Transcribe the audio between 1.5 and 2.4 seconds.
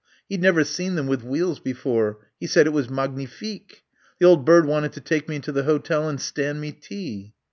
before....